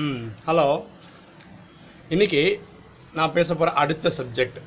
ம் 0.00 0.26
ஹலோ. 0.46 0.84
இன்னைக்கு 2.08 2.66
நான் 3.14 3.32
பேச 3.32 3.54
போகிற 3.54 3.76
அடுத்த 3.76 4.12
subject 4.16 4.58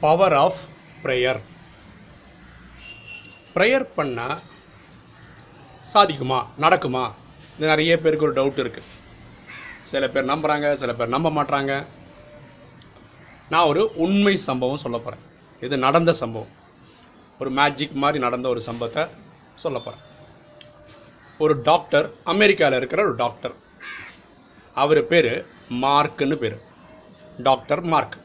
power 0.00 0.34
of 0.34 0.60
prayer 1.02 1.40
prayer 3.54 3.84
பண்ணால் 3.96 4.38
சாதிக்குமா? 5.92 6.46
நடக்குமா? 6.58 7.12
இது 7.56 7.66
நிறைய 7.66 7.98
பேருக்கு 7.98 8.26
ஒரு 8.26 8.36
டவுட் 8.40 8.62
இருக்குது 8.62 8.90
சில 9.82 10.08
பேர் 10.08 10.28
நம்புகிறாங்க 10.28 10.72
சில 10.72 10.94
பேர் 10.94 11.14
நம்ப 11.16 11.30
மாட்றாங்க. 11.30 11.86
நான் 13.48 13.66
ஒரு 13.66 13.94
உண்மை 13.94 14.36
சம்பவம் 14.36 14.82
சொல்ல 14.86 14.98
போகிறேன் 14.98 15.24
இது 15.60 15.78
நடந்த 15.78 16.12
சம்பவம். 16.12 16.52
ஒரு 17.38 17.50
மேஜிக் 17.50 17.92
மாதிரி 17.92 18.18
நடந்த 18.18 18.48
ஒரு 18.48 18.60
சம்பவத்தை 18.60 19.06
சொல்ல 19.54 19.78
போகிறேன் 19.78 20.12
ஒரு 21.42 21.54
டாக்டர் 21.68 22.06
அமெரிக்காவில் 22.32 22.78
இருக்கிற 22.78 23.00
ஒரு 23.06 23.14
டாக்டர். 23.22 23.54
அவர் 24.82 25.00
பேர் 25.10 25.32
மார்க்குன்னு 25.84 26.36
பேர். 26.42 26.58
Doctor 27.48 27.82
mark. 27.92 28.16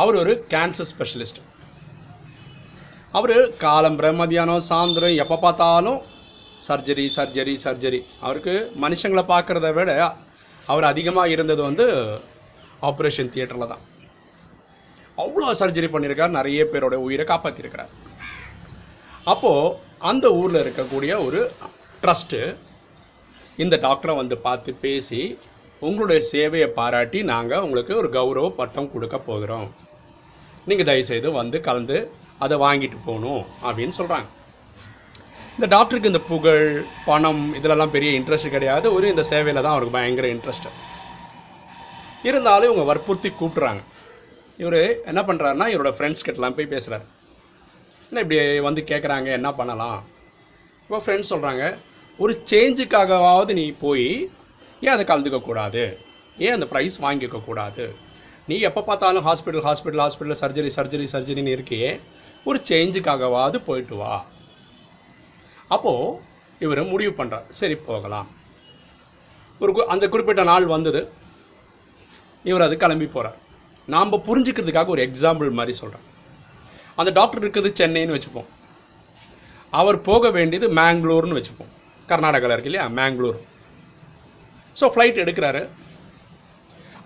அவர் 0.00 0.16
ஒரு 0.22 0.32
கேன்சர் 0.52 0.88
ஸ்பெஷலிஸ்ட் 0.92 1.40
அவர் 3.18 3.36
காலம்பரை 3.64 4.10
மதியானம் 4.20 4.64
சாயந்தரம் 4.68 5.20
எப்போ 5.22 5.36
பார்த்தாலும் 5.44 6.00
சர்ஜரி 6.66 7.06
சர்ஜரி 7.16 7.54
சர்ஜரி 7.64 8.00
அவருக்கு 8.26 8.54
மனுஷங்களை 8.84 9.24
பார்க்குறத 9.32 9.68
விட 9.78 9.90
அவர் 10.72 10.90
அதிகமாக 10.92 11.32
இருந்தது 11.34 11.62
வந்து 11.68 11.86
ஆப்ரேஷன் 12.88 13.32
தியேட்டரில் 13.34 13.70
தான். 13.72 13.84
அவ்வளோ 15.22 15.52
சர்ஜரி 15.60 15.88
பண்ணியிருக்கார் 15.92 16.36
நிறைய 16.38 16.64
பேரோட 16.72 16.96
உயிரை 17.06 17.24
காப்பாற்றிருக்கிறார் 17.30 17.92
அப்போது 19.32 19.86
அந்த 20.00 20.26
ஊரில் 20.40 20.60
இருக்கக்கூடிய 20.62 21.12
ஒரு 21.26 21.40
ட்ரஸ்ட்டு 22.02 22.40
இந்த 23.56 23.76
டாக்டரை 23.84 24.14
வந்து 24.18 24.36
பார்த்து 24.38 24.70
பேசி 24.84 25.20
உங்களுடைய 25.82 26.20
சேவையை 26.32 26.68
பாராட்டி 26.78 27.20
நாங்கள் 27.32 27.64
உங்களுக்கு 27.66 27.92
ஒரு 28.00 28.08
கௌரவ 28.16 28.50
பட்டம் 28.58 28.90
கொடுக்க 28.92 29.16
போகிறோம். 29.18 29.68
நீங்கள் 30.68 30.88
தயவுசெய்து 30.90 31.32
வந்து 31.40 31.60
கலந்து 31.60 31.98
அதை 32.44 32.56
வாங்கிட்டு 32.64 32.98
போகணும் 33.08 33.44
அப்படின்னு 33.66 33.96
சொல்கிறாங்க 34.00 34.28
இந்த 35.56 35.66
டாக்டருக்கு 35.74 36.12
இந்த 36.12 36.22
புகழ் 36.32 36.66
பணம் 37.08 37.42
இதிலெல்லாம் 37.58 37.94
பெரிய 37.96 38.10
இன்ட்ரெஸ்ட் 38.18 38.54
கிடையாது. 38.56 38.86
ஒரு 38.96 39.06
இந்த 39.12 39.22
சேவையில் 39.32 39.64
தான் 39.64 39.74
அவருக்கு 39.74 39.96
பயங்கர 39.98 40.28
இன்ட்ரெஸ்ட்டு 40.36 40.74
இருந்தாலும் 42.28 42.68
இவங்க 42.70 42.84
வற்புறுத்தி 42.90 43.30
கூப்பிட்றாங்க. 43.40 43.82
இவர் 44.62 44.80
என்ன 45.10 45.20
பண்ணுறாருன்னா 45.28 45.66
இவரோட 45.74 45.92
ஃப்ரெண்ட்ஸ் 45.96 46.26
கிட்டலாம் 46.26 46.58
போய் 46.58 46.74
பேசுகிறார் 46.74 47.06
என்ன 48.10 48.20
இப்படி 48.20 48.60
வந்து 48.60 48.84
கேட்குறாங்க 48.86 49.26
என்ன 49.26 49.52
பண்ணலாம்? 49.52 50.04
இப்போ 50.82 50.98
ஃப்ரெண்ட்ஸ் 50.98 51.30
சொல்கிறாங்க 51.30 51.78
ஒரு 52.18 52.42
சேஞ்சுக்காகவாவது 52.50 53.52
நீ 53.52 53.70
போய் 53.70 54.30
ஏன் 54.80 54.88
அதை 54.88 55.04
கலந்துக்கக்கூடாது 55.04 55.96
ஏன் 56.38 56.52
அந்த 56.52 56.66
ப்ரைஸ் 56.66 57.00
வாங்கிக்கக்கூடாது 57.00 57.94
நீ 58.46 58.58
எப்போ 58.58 58.82
பார்த்தாலும் 58.82 59.26
hospital 59.26 59.64
hospital 59.64 60.06
hospital 60.06 60.36
surgery 60.40 60.70
surgery 60.76 61.06
சர்ஜரின்னு 61.12 61.56
இருக்கியே 61.58 62.00
ஒரு 62.44 62.62
சேஞ்சுக்காகவாவது 62.68 63.56
போயிட்டு 63.64 63.96
வா. 63.96 64.24
அப்போது 65.68 66.20
இவர் 66.58 66.84
முடிவு 66.84 67.24
பண்ணுறார் 67.24 67.48
சரி 67.48 67.74
போகலாம். 67.74 68.28
ஒரு 69.58 69.72
கு- 69.72 69.84
அந்த 69.84 70.08
குறிப்பிட்ட 70.08 70.42
நாள் 70.42 70.66
வந்தது. 70.66 71.08
இவர் 72.44 72.62
அது 72.62 72.76
கிளம்பி 72.76 73.06
போகிறார் 73.06 73.36
நாம் 73.86 74.12
புரிஞ்சுக்கிறதுக்காக 74.12 74.86
ஒரு 74.86 75.02
எக்ஸாம்பிள் 75.02 75.50
மாதிரி 75.50 75.76
சொல்கிறேன் 75.76 76.07
அந்த 77.00 77.10
டாக்டர் 77.18 77.42
இருக்குது 77.42 77.70
சென்னைன்னு 77.80 78.16
வச்சுப்போம். 78.16 78.48
அவர் 79.80 79.98
போக 80.08 80.30
வேண்டியது 80.36 80.66
மேங்களூர்னு 80.80 81.38
வச்சுப்போம். 81.38 81.72
கர்நாடகாவில் 82.10 82.54
இருக்கு 82.56 82.70
இல்லையா? 82.72 82.86
மேங்களூர் 82.98 83.38
ஸோ 84.80 84.86
ஃப்ளைட் 84.94 85.22
எடுக்கிறாரு. 85.24 85.62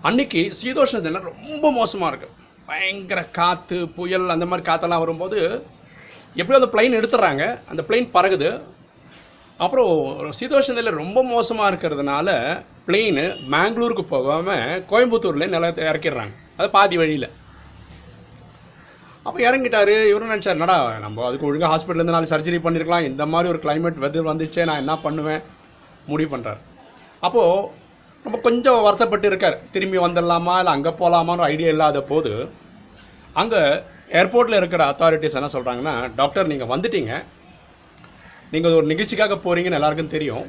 அன்னைக்கு 0.07 0.41
சீதோஷ்ண 0.59 1.21
ரொம்ப 1.31 1.65
மோசமாக 1.79 2.09
இருக்குது 2.11 2.35
பயங்கர 2.69 3.21
காற்று 3.37 3.77
புயல் 3.95 4.33
அந்த 4.33 4.45
மாதிரி 4.49 4.63
காற்றெல்லாம் 4.67 5.03
வரும்போது 5.03 5.39
எப்படியோ 6.39 6.59
அந்த 6.59 6.69
பிளைன் 6.75 6.97
எடுத்துடுறாங்க. 6.99 7.43
அந்த 7.71 7.81
பிளைன் 7.87 8.07
பறகுது. 8.15 8.49
அப்புறம் 9.63 9.91
சீதோஷ்ண 10.39 10.75
நிலை 10.77 10.91
ரொம்ப 11.01 11.19
மோசமாக 11.33 11.69
இருக்கிறதுனால 11.71 12.29
பிளெயின் 12.87 13.21
மேங்களூருக்கு 13.53 14.03
போகாமல் 14.13 14.83
கோயம்புத்தூரில் 14.91 15.53
நில 15.55 15.69
இறக்கிடுறாங்க. 15.89 16.33
அது 16.57 16.67
பாதி 16.77 16.95
வழியில். 17.01 17.27
அப்போ 19.27 19.39
இறங்கிட்டாரு. 19.47 19.93
இவரும் 20.11 20.31
நினச்சார் 20.33 20.61
நடா 20.63 20.75
நம்ம 21.03 21.23
அதுக்கு 21.27 21.47
ஒழுங்காக 21.49 21.71
ஹாஸ்பிட்டலேருந்து 21.73 22.15
நாலு 22.15 22.31
சர்ஜரி 22.31 22.57
பண்ணியிருக்கலாம் 22.63 23.07
இந்த 23.09 23.23
மாதிரி 23.33 23.51
ஒரு 23.53 23.59
கிளைமேட் 23.65 24.01
வெதர் 24.03 24.29
வந்துச்சே 24.31 24.65
நான் 24.69 24.81
என்ன 24.83 24.95
பண்ணுவேன்? 25.05 25.43
முடிவு 26.11 26.29
பண்ணுறார் 26.33 26.59
அப்போது 27.27 27.69
ரொம்ப 28.25 28.37
கொஞ்சம் 28.47 28.81
வருத்தப்பட்டு 28.87 29.27
இருக்கார். 29.31 29.55
திரும்பி 29.73 29.97
வந்துடலாமா 30.05 30.55
இல்லை 30.61 30.73
அங்கே 30.77 30.91
போகலாமான்னு 31.01 31.47
ஐடியா 31.53 31.69
இல்லாத 31.75 32.01
போது 32.11 32.33
அங்கே 33.41 33.61
ஏர்போர்ட்டில் 34.19 34.59
இருக்கிற 34.59 34.81
அத்தாரிட்டிஸ் 34.91 35.37
என்ன 35.39 35.49
சொல்கிறாங்கன்னா 35.55 35.93
டாக்டர் 36.19 36.51
நீங்கள் 36.51 36.71
வந்துட்டீங்க. 36.73 37.13
நீங்கள் 38.53 38.77
ஒரு 38.79 38.87
நிகழ்ச்சிக்காக 38.91 39.37
போகிறீங்கன்னு 39.45 39.79
எல்லாருக்கும் 39.79 40.13
தெரியும். 40.15 40.45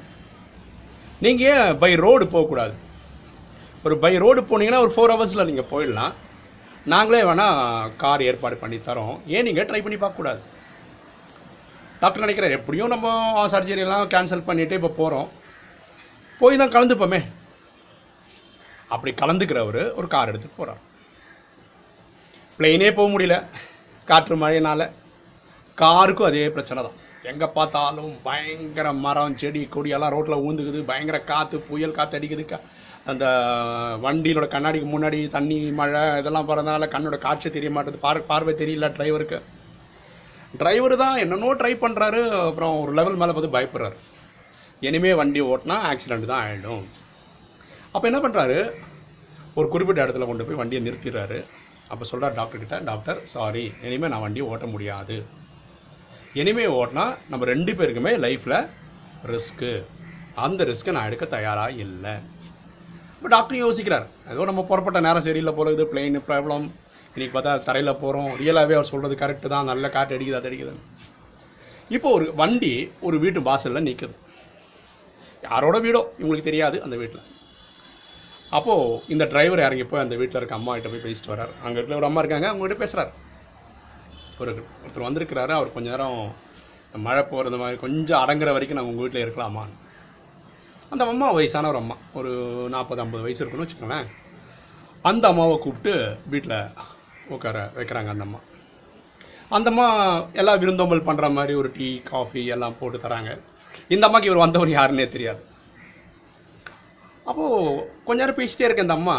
நீங்கள் 1.25 1.49
ஏன் 1.53 1.79
பை 1.83 1.93
ரோடு 2.05 2.25
போகக்கூடாது? 2.35 2.75
ஒரு 3.87 3.95
பை 4.05 4.13
ரோடு 4.25 4.41
போனீங்கன்னா 4.51 4.83
ஒரு 4.85 4.93
ஃபோர் 4.95 5.13
ஹவர்ஸில் 5.15 5.49
நீங்கள் 5.51 5.71
போயிடலாம். 5.73 6.13
நாங்களே 6.93 7.21
வேணால் 7.27 7.93
கார் 8.01 8.23
ஏற்பாடு 8.31 8.57
பண்ணி 8.63 8.79
தரோம். 8.89 9.15
ஏன் 9.35 9.47
நீங்கள் 9.47 9.67
ட்ரை 9.69 9.81
பண்ணி 9.85 9.99
பார்க்கக்கூடாது? 10.01 10.41
டாக்டர் 12.01 12.25
நினைக்கிறார் 12.25 12.57
எப்படியும் 12.57 12.93
நம்ம 12.95 13.13
சர்ஜரியெல்லாம் 13.53 14.11
கேன்சல் 14.15 14.47
பண்ணிவிட்டு 14.49 14.79
இப்போ 14.79 14.91
போகிறோம் 14.99 15.29
போய் 16.41 16.61
தான் 16.63 16.75
கலந்துப்போமே. 16.75 17.21
அப்படி 18.95 19.13
கலந்துக்கிறவர் 19.23 19.83
ஒரு 19.99 20.07
கார் 20.15 20.31
எடுத்துகிட்டு 20.33 20.61
போகிறார் 20.61 20.83
பிளெயினே 22.59 22.91
போக 22.99 23.09
முடியல. 23.13 23.37
காற்று 24.11 24.35
மழையினால். 24.43 24.87
காருக்கும் 25.83 26.29
அதே 26.31 26.45
பிரச்சனை 26.57 26.81
தான். 26.87 26.99
எங்கே 27.31 27.47
பார்த்தாலும் 27.59 28.13
பயங்கர 28.29 28.89
மரம் 29.05 29.39
செடி 29.41 29.63
கொடியெல்லாம் 29.75 30.15
ரோட்டில் 30.15 30.45
ஊந்துக்குது. 30.47 30.81
பயங்கர 30.91 31.19
காற்று 31.33 31.59
புயல் 31.69 31.97
காற்று 31.99 32.19
அடிக்குது 32.19 32.45
கா 32.51 32.59
அந்த 33.13 33.25
வண்டியோட 34.05 34.47
கண்ணாடிக்கு 34.53 34.89
முன்னாடி 34.93 35.19
தண்ணி 35.37 35.57
மழை 35.79 36.03
இதெல்லாம் 36.21 36.47
போகிறதுனால 36.49 36.87
கண்ணோட 36.95 37.17
காட்சி 37.25 37.49
தெரிய 37.57 37.71
மாட்டேது. 37.77 37.99
பார் 38.05 38.21
பார்வை 38.31 38.53
தெரியல 38.63 38.89
டிரைவருக்கு. 38.99 39.39
டிரைவர் 40.61 40.95
தான் 41.03 41.17
என்னென்னோ 41.23 41.51
ட்ரை 41.61 41.73
பண்ணுறாரு 41.85 42.21
அப்புறம் 42.49 42.75
ஒரு 42.83 42.93
லெவல் 42.99 43.19
மேலே 43.21 43.33
பார்த்து 43.37 43.57
பயப்படுறாரு. 43.57 43.99
இனிமேல் 44.89 45.19
வண்டி 45.21 45.41
ஓட்டினா 45.53 45.77
ஆக்சிடெண்ட் 45.91 46.31
தான் 46.33 46.43
ஆகிடும் 46.45 46.85
அப்போ 47.95 48.05
என்ன 48.11 48.19
பண்ணுறாரு 48.25 48.59
ஒரு 49.59 49.67
குறிப்பிட்ட 49.73 50.05
இடத்துல 50.05 50.27
கொண்டு 50.29 50.47
போய் 50.47 50.61
வண்டியை 50.61 50.81
நிறுத்திடுறாரு. 50.87 51.39
அப்போ 51.93 52.05
சொல்கிறார் 52.11 52.39
டாக்டர்கிட்ட 52.39 52.77
டாக்டர் 52.91 53.19
சாரி 53.33 53.65
இனிமேல் 53.87 54.13
நான் 54.13 54.25
வண்டியை 54.27 54.47
ஓட்ட 54.53 54.67
முடியாது. 54.75 55.17
இனிமேல் 56.41 56.75
ஓட்டினா 56.79 57.05
நம்ம 57.33 57.47
ரெண்டு 57.53 57.73
பேருக்குமே 57.81 58.13
லைஃப்பில் 58.27 58.59
ரிஸ்க்கு 59.33 59.73
அந்த 60.47 60.61
ரிஸ்க்கை 60.71 60.95
நான் 60.97 61.09
எடுக்க 61.11 61.27
தயாராக 61.37 61.83
இல்லை. 61.87 62.15
இப்போ 63.25 63.35
டாக்டர் 63.35 63.57
யோசிக்கிறார். 63.65 64.07
ஏதோ 64.33 64.43
நம்ம 64.49 64.63
புறப்பட்ட 64.71 64.99
நேரம் 65.05 65.25
சரியில்லை 65.27 65.53
போல 65.59 65.71
இது 65.75 65.85
பிளெயின் 65.93 66.17
ப்ராப்ளம் 66.27 66.65
இன்றைக்கி 67.13 67.31
பார்த்தா 67.37 67.53
தரையில் 67.69 67.91
போகிறோம் 68.03 68.27
ரியலாகவே 68.41 68.75
அவர் 68.79 68.89
சொல்கிறது 68.91 69.15
கரெக்டு 69.23 69.47
தான். 69.53 69.69
நல்ல 69.71 69.89
காற்று 69.95 70.17
அடிக்குது 70.17 70.39
அது 70.39 70.49
அடிக்குது 70.49 70.73
இப்போ 71.97 72.09
ஒரு 72.17 72.27
வண்டி 72.41 72.73
ஒரு 73.09 73.19
வீட்டு 73.23 73.43
வாசலில் 73.47 73.87
நிற்குது 73.89 74.15
யாரோட 75.47 75.79
வீடோ? 75.87 76.03
இவங்களுக்கு 76.21 76.49
தெரியாது 76.51 76.77
அந்த 76.87 76.97
வீட்டில் 77.03 77.23
அப்போது 78.59 78.99
இந்த 79.15 79.27
டிரைவர் 79.33 79.65
இறங்கி 79.67 79.87
போய் 79.93 80.05
அந்த 80.05 80.19
வீட்டில் 80.23 80.41
இருக்க 80.41 80.59
அம்மா 80.59 80.75
கிட்ட 80.79 80.91
போய் 80.95 81.05
பேசிட்டு 81.07 81.33
வரார் 81.35 81.55
அங்கே 81.65 81.79
வீட்டில் 81.81 81.99
ஒரு 82.01 82.09
அம்மா 82.11 82.23
இருக்காங்க 82.25 82.51
அவங்ககிட்ட 82.51 82.79
பேசுகிறார் 82.85 83.13
ஒரு 84.43 84.53
ஒருத்தர் 84.83 85.07
வந்திருக்கிறாரு 85.09 85.55
அவர் 85.61 85.75
கொஞ்ச 85.79 85.89
நேரம் 85.95 86.21
இந்த 86.89 87.01
மழை 87.07 87.25
போகிறது 87.33 87.63
மாதிரி 87.63 87.81
கொஞ்சம் 87.87 88.21
அடங்குற 88.25 88.53
வரைக்கும் 88.59 88.81
நாங்கள் 88.81 88.95
உங்கள் 88.95 89.07
வீட்டில் 89.07 89.25
இருக்கலாமான்னு. 89.27 89.81
அந்த 90.95 91.05
அம்மா 91.13 91.29
வயசான 91.37 91.69
ஒரு 91.73 91.79
அம்மா. 91.83 91.95
ஒரு 92.19 92.33
நாற்பது 92.75 93.01
ஐம்பது 93.05 93.25
வயசு 93.27 93.41
இருக்குன்னு 93.43 93.67
வச்சுக்கோங்களேன். 93.67 94.09
அந்த 95.11 95.25
அம்மாவை 95.33 95.55
கூப்பிட்டு 95.65 95.95
வீட்டில் 96.33 96.59
உட்கார 97.35 97.57
வைக்கிறாங்க 97.79 98.11
அந்த 98.15 98.25
அம்மா. 98.27 98.41
அந்த 99.57 99.69
அம்மா 99.73 99.87
எல்லாம் 100.41 100.61
விருந்தோம்பல் 100.63 101.07
பண்ணுற 101.09 101.27
மாதிரி 101.39 101.55
ஒரு 101.63 101.71
டீ 101.79 101.89
காஃபி 102.13 102.43
எல்லாம் 102.55 102.77
போட்டு 102.79 102.99
தராங்க. 103.07 103.33
இந்த 103.95 104.05
அம்மாக்கு 104.09 104.31
இவர் 104.31 104.45
வந்தவர் 104.45 104.77
யாருன்னே 104.77 105.07
தெரியாது. 105.15 105.43
அப்போது 107.31 107.59
கொஞ்ச 108.07 108.19
நேரம் 108.23 108.39
பேசிட்டே 108.39 108.67
இருக்க 108.69 108.87
அந்த 108.87 108.97
அம்மா 109.01 109.17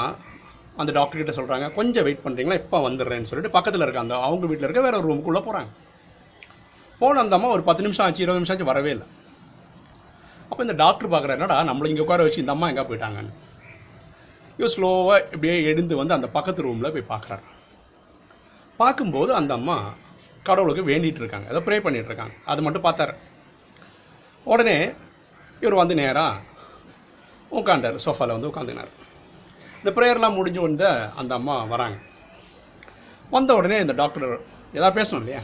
அந்த 0.81 0.91
டாக்டர் 0.99 1.19
கிட்ட 1.21 1.35
சொல்கிறாங்க 1.37 1.67
கொஞ்சம் 1.79 2.05
வெயிட் 2.07 2.25
பண்ணுறீங்களா 2.25 2.59
இப்போ 2.61 2.79
வந்துடுறேன்னு 2.87 3.29
சொல்லிட்டு 3.29 3.55
பக்கத்தில் 3.57 3.85
இருக்க 3.85 4.05
அந்த 4.05 4.15
அவங்க 4.29 4.45
வீட்டில் 4.49 4.67
இருக்க 4.67 4.87
வேறு 4.87 4.99
ஒரு 5.01 5.09
ரூமுக்குள்ளே 5.11 5.43
போகிறாங்க 5.47 5.71
போன 7.01 7.21
அந்த 7.25 7.35
அம்மா 7.39 7.49
ஒரு 7.57 7.63
பத்து 7.69 7.85
நிமிஷம் 7.87 8.05
ஆச்சு 8.05 8.23
இருபது 8.23 8.41
நிமிஷம் 8.41 8.55
ஆச்சு 8.55 8.71
வரவே 8.71 8.91
இல்லை. 8.95 9.07
அப்போ 10.55 10.65
இந்த 10.67 10.75
டாக்டர் 10.81 11.09
பார்க்குற 11.11 11.31
என்னடா 11.35 11.55
நம்மளை 11.69 11.87
இங்கே 11.91 12.03
உட்கார 12.03 12.25
வச்சு 12.25 12.41
இந்த 12.41 12.53
அம்மா 12.53 12.67
எங்கே 12.71 12.83
போயிட்டாங்கன்னு. 12.89 13.31
இவர் 14.59 14.71
ஸ்லோவாக 14.73 15.17
இப்படியே 15.33 15.55
எழுந்து 15.69 15.93
வந்து 15.99 16.13
அந்த 16.17 16.27
பக்கத்து 16.35 16.63
ரூமில் 16.65 16.93
போய் 16.95 17.03
பார்க்குறாரு 17.09 17.43
பார்க்கும்போது 18.79 19.31
அந்த 19.39 19.51
அம்மா 19.59 19.75
கடவுளுக்கு 20.49 20.83
வேண்டிகிட்டு 20.91 21.21
இருக்காங்க. 21.23 21.47
ஏதோ 21.51 21.61
ப்ரே 21.65 21.79
பண்ணிகிட்ருக்காங்க 21.85 22.35
அது 22.51 22.63
மட்டும் 22.65 22.85
பார்த்தாரு. 22.87 23.13
உடனே 24.53 24.77
இவர் 25.63 25.79
வந்து 25.81 25.97
நேராக 26.01 26.41
உட்காண்டார் 27.59 28.03
சோஃபாவில் 28.05 28.35
வந்து 28.37 28.51
உட்காந்துனார் 28.51 28.93
இந்த 29.79 29.93
ப்ரேயர்லாம் 29.97 30.37
முடிஞ்சு 30.39 30.61
வந்து 30.67 30.87
அந்த 31.21 31.31
அம்மா 31.39 31.57
வராங்க. 31.73 31.97
வந்த 33.35 33.57
உடனே 33.61 33.79
இந்த 33.85 33.95
டாக்டர் 34.03 34.29
ஏதாவது 34.77 34.97
பேசணும் 34.99 35.23
இல்லையா? 35.25 35.43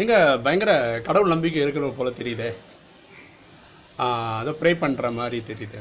நீங்கள் 0.00 0.40
பயங்கர 0.46 0.72
கடவுள் 1.10 1.34
நம்பிக்கை 1.36 1.62
இருக்கிற 1.62 1.92
போல் 2.00 2.18
தெரியுதே. 2.22 2.50
அதை 4.04 4.52
ப்ரே 4.60 4.72
பண்ணுற 4.82 5.06
மாதிரி 5.18 5.38
தெரியுது. 5.50 5.80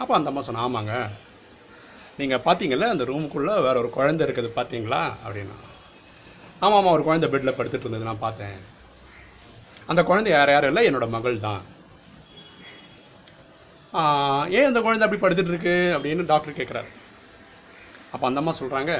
அப்போ 0.00 0.12
அந்த 0.16 0.30
அம்மா 0.30 0.42
சொன்ன 0.46 0.64
ஆமாங்க. 0.66 0.94
நீங்கள் 2.20 2.44
பார்த்தீங்கல்ல 2.46 2.88
அந்த 2.94 3.04
ரூமுக்குள்ளே 3.10 3.54
வேற 3.66 3.74
ஒரு 3.82 3.90
குழந்தை 3.96 4.22
இருக்குது 4.26 4.50
பார்த்தீங்களா 4.58 5.00
அப்படின்னா 5.24 5.56
ஆமாம் 6.64 6.78
ஆமாம் 6.80 6.94
ஒரு 6.96 7.04
குழந்தை 7.06 7.28
பெட்டில் 7.32 7.56
படுத்துட்டு 7.56 7.86
இருந்தது 7.86 8.08
நான் 8.10 8.24
பார்த்தேன். 8.26 8.58
அந்த 9.90 10.00
குழந்தை 10.10 10.30
யார் 10.32 10.52
யாரும் 10.52 10.70
இல்லை 10.72 10.84
என்னோட 10.90 11.06
மகள் 11.16 11.44
தான். 11.48 11.62
ஏன் 14.58 14.68
அந்த 14.68 14.80
குழந்தை 14.84 15.04
அப்படி 15.06 15.20
படுத்துட்டு 15.22 15.52
இருக்கு? 15.52 15.74
அப்படின்னு 15.96 16.30
டாக்டர் 16.30 16.58
கேட்குறாரு 16.58 16.90
அப்போ 18.12 18.24
அந்த 18.28 18.40
அம்மா 18.40 18.52
சொல்கிறாங்க 18.60 18.92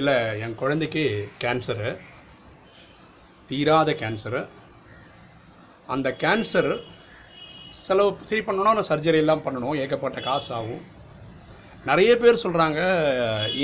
இல்லை 0.00 0.14
என் 0.44 0.58
குழந்தைக்கு 0.60 1.02
கேன்சரு 1.42 1.90
தீராத 3.48 3.90
கேன்சரு 4.02 4.42
அந்த 5.94 6.08
கேன்சர் 6.22 6.72
செலவு 7.86 8.10
சரி 8.30 8.42
பண்ணணும்னா 8.46 8.84
சர்ஜரி 8.90 9.18
எல்லாம் 9.24 9.44
பண்ணணும். 9.46 9.78
ஏகப்பட்ட 9.82 10.20
காசு 10.28 10.50
ஆகும். 10.58 10.82
நிறைய 11.88 12.10
பேர் 12.22 12.42
சொல்கிறாங்க 12.44 12.80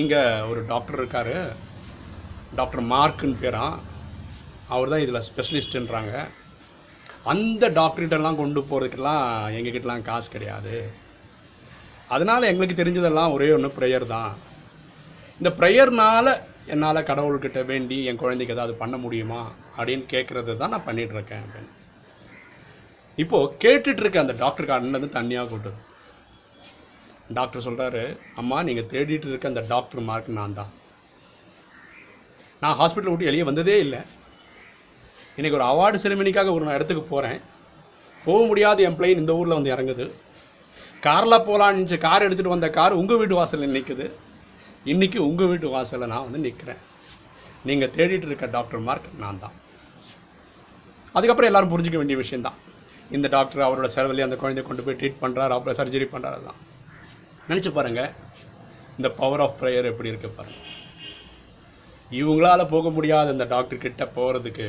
இங்கே 0.01 0.23
ஒரு 0.51 0.61
டாக்டர் 0.73 0.99
இருக்கார். 1.01 1.37
டாக்டர் 2.59 2.83
மார்க்குன்னு 2.93 3.43
பேரான் 3.45 3.77
அவர் 4.75 4.93
தான் 4.93 5.05
இதில் 5.05 5.27
ஸ்பெஷலிஸ்ட்டுன்றாங்க 5.29 6.15
அந்த 7.33 7.65
டாக்டர்கிட்டலாம் 7.79 8.41
கொண்டு 8.41 8.61
போகிறதுக்கெல்லாம் 8.69 9.25
எங்ககிட்டலாம் 9.59 10.07
காசு 10.11 10.29
கிடையாது. 10.35 10.77
அதனால் 12.15 12.51
எங்களுக்கு 12.51 12.81
தெரிஞ்சதெல்லாம் 12.83 13.35
ஒரே 13.37 13.49
ஒன்று 13.57 13.77
ப்ரேயர் 13.79 14.07
தான். 14.17 14.31
இந்த 15.41 15.51
ப்ரேயர்னால் 15.59 16.33
என்னால் 16.75 17.09
கடவுள்கிட்ட 17.11 17.61
வேண்டி 17.73 17.99
என் 18.11 18.23
குழந்தைக்கு 18.23 18.57
ஏதாவது 18.57 18.75
பண்ண 18.83 18.97
முடியுமா 19.05 19.43
அப்படின்னு 19.79 20.07
கேட்குறது 20.15 20.61
தான் 20.63 20.75
நான் 20.75 20.89
பண்ணிகிட்ருக்கேன் 20.89 21.45
அப்படின்னு. 21.45 21.73
இப்போது 23.23 23.53
கேட்டுட்டு 23.63 24.03
இருக்க 24.03 24.19
அந்த 24.25 24.35
டாக்டருக்கு 24.43 24.77
அண்ணன் 24.77 25.15
தண்ணியாக 25.19 25.49
கூட்டு. 25.53 25.71
டாக்டர் 27.39 27.65
சொல்கிறாரு 27.67 28.03
அம்மா 28.41 28.59
நீங்கள் 28.69 28.89
தேடிட்டு 28.93 29.29
இருக்க 29.31 29.53
அந்த 29.53 29.63
டாக்டர் 29.73 30.07
மார்க் 30.09 30.37
நான் 30.39 30.57
தான் 30.59 30.71
நான் 32.63 32.79
ஹாஸ்பிட்டல் 32.81 33.13
விட்டு 33.13 33.29
வெளியே 33.29 33.45
வந்ததே 33.49 33.77
இல்லை. 33.87 34.01
இன்றைக்கி 35.37 35.57
ஒரு 35.59 35.67
அவார்டு 35.73 36.03
செரிமனிக்காக 36.05 36.53
ஒரு 36.57 36.65
நான் 36.67 36.79
இடத்துக்கு 36.79 37.05
போகிறேன் 37.11 37.41
போக 38.27 38.39
முடியாத 38.51 38.83
என் 38.87 38.97
பிளைன் 39.01 39.21
இந்த 39.23 39.35
ஊரில் 39.41 39.57
வந்து 39.59 39.73
இறங்குது. 39.75 40.07
காரில் 41.07 41.45
போகலான்னு 41.49 41.99
கார் 42.07 42.25
எடுத்துகிட்டு 42.27 42.55
வந்த 42.55 42.71
கார் 42.79 42.99
உங்கள் 43.01 43.21
வீட்டு 43.21 43.39
வாசலில் 43.41 43.77
நிற்குது 43.77 44.07
இன்றைக்கி 44.93 45.19
உங்கள் 45.29 45.51
வீட்டு 45.51 45.69
வாசலில் 45.75 46.11
நான் 46.13 46.27
வந்து 46.27 46.45
நிற்கிறேன் 46.47 46.81
நீங்கள் 47.69 47.93
தேடிட்டு 47.97 48.29
இருக்க 48.29 48.47
டாக்டர் 48.57 48.83
மார்க் 48.89 49.09
நான் 49.23 49.43
தான் 49.45 49.55
அதுக்கப்புறம் 51.15 51.51
எல்லாரும் 51.51 51.73
புரிஞ்சிக்க 51.73 51.99
வேண்டிய 52.01 52.19
விஷயந்தான் 52.25 52.59
இந்த 53.11 53.27
டாக்டர் 53.29 53.67
அவரோட 53.67 53.89
செலவில் 53.93 54.25
அந்த 54.25 54.37
குழந்தைய 54.37 54.65
கொண்டு 54.67 54.83
போய் 54.83 54.99
ட்ரீட் 55.01 55.23
பண்ணுறாரு 55.23 55.55
அப்புறம் 55.55 55.79
சர்ஜரி 55.79 56.07
பண்ணுறாரு 56.11 56.41
தான் 56.43 56.59
நினச்சி 57.49 57.71
பாருங்கள் 57.71 58.11
இந்த 58.97 59.09
பவர் 59.19 59.43
ஆஃப் 59.45 59.59
ப்ரேயர் 59.61 59.91
எப்படி 59.91 60.13
இருக்க 60.13 60.29
பாருங்கள் 60.31 60.65
இவங்களால 62.11 62.63
போக 62.69 62.91
முடியாத 62.91 63.33
இந்த 63.33 63.47
டாக்டர்கிட்ட 63.47 64.05
போகிறதுக்கு 64.15 64.69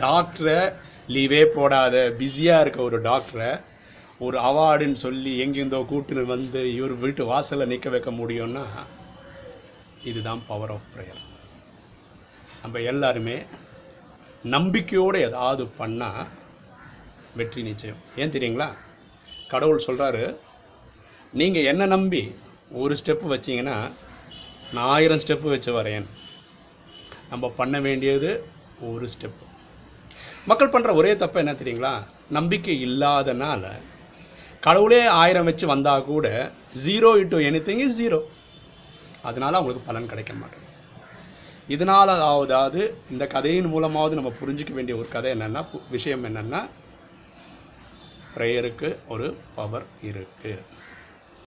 டாக்டரை 0.00 0.58
லீவே 1.08 1.42
போடாத 1.50 1.96
பிஸியாக 2.18 2.62
இருக்க 2.62 2.80
ஒரு 2.82 2.98
டாக்டரை 3.02 3.50
ஒரு 4.20 4.36
அவார்டுன்னு 4.40 5.00
சொல்லி 5.02 5.32
எங்கேருந்தோ 5.42 5.80
கூட்டுன்னு 5.86 6.24
வந்து 6.26 6.60
இவர் 6.72 6.94
வீட்டு 6.98 7.22
வாசலில் 7.24 7.70
நிற்க 7.72 7.88
வைக்க 7.90 8.10
முடியும்னா 8.12 8.64
இதுதான் 10.04 10.42
பவர் 10.48 10.72
ஆஃப் 10.74 10.90
ப்ரேயர் 10.92 11.22
நம்ம 12.62 12.80
எல்லாருமே 12.88 13.36
நம்பிக்கையோடு 14.48 15.18
ஏதாவது 15.20 15.64
பண்ணால் 15.78 16.26
வெற்றி 17.38 17.62
நிச்சயம். 17.68 18.00
ஏன் 18.22 18.32
தெரியுங்களா? 18.34 18.68
கடவுள் 19.52 19.86
சொல்கிறாரு 19.86 20.24
நீங்கள் 21.40 21.68
என்ன 21.72 21.82
நம்பி 21.94 22.22
ஒரு 22.82 22.94
ஸ்டெப்பு 23.00 23.26
வச்சிங்கன்னா 23.34 23.76
நான் 24.74 24.90
ஆயிரம் 24.94 25.22
ஸ்டெப்பு 25.24 25.48
வச்சு 25.54 25.70
வரேன். 25.80 26.06
நம்ம 27.32 27.50
பண்ண 27.60 27.76
வேண்டியது 27.86 28.30
ஒரு 28.88 29.06
ஸ்டெப்பு 29.14 29.44
மக்கள் 30.50 30.72
பண்ணுற 30.74 30.90
ஒரே 31.00 31.12
தப்பு 31.22 31.38
என்ன 31.42 31.52
தெரியுங்களா? 31.60 31.94
நம்பிக்கை 32.36 32.76
இல்லாதனால 32.88 33.64
கடவுளே 34.66 35.02
ஆயிரம் 35.20 35.48
வச்சு 35.48 35.66
வந்தால் 35.72 36.06
கூட 36.12 36.26
ஜீரோ 36.84 37.10
இட்டு 37.22 37.38
எனி 37.48 37.60
திங் 37.68 37.82
இஸ் 37.86 37.98
ஜீரோ 38.00 38.20
அதனால் 39.28 39.58
அவங்களுக்கு 39.58 39.88
பலன் 39.88 40.10
கிடைக்க 40.12 40.32
மாட்டேங்குது. 40.40 40.66
இதனாலாவதாவது 41.74 42.82
இந்த 43.12 43.24
கதையின் 43.34 43.72
மூலமாவது 43.74 44.18
நம்ம 44.18 44.30
புரிஞ்சிக்க 44.40 44.72
வேண்டிய 44.78 44.94
ஒரு 45.00 45.08
கதை 45.14 45.32
என்னென்னா 45.36 45.62
விஷயம் 45.94 46.26
என்னென்னா 46.28 46.60
ப்ரேயருக்கு 48.34 48.88
ஒரு 49.08 49.26
பவர் 49.54 49.86
இருக்குது 50.02 50.62